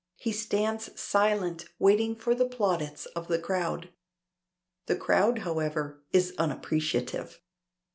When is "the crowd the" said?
3.27-4.95